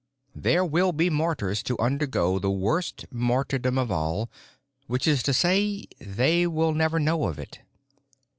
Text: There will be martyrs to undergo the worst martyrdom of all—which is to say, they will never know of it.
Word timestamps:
There 0.33 0.65
will 0.65 0.93
be 0.93 1.11
martyrs 1.11 1.61
to 1.61 1.77
undergo 1.77 2.39
the 2.39 2.49
worst 2.49 3.05
martyrdom 3.11 3.77
of 3.77 3.91
all—which 3.91 5.07
is 5.07 5.21
to 5.21 5.31
say, 5.31 5.85
they 5.99 6.47
will 6.47 6.73
never 6.73 6.99
know 6.99 7.25
of 7.25 7.37
it. 7.37 7.59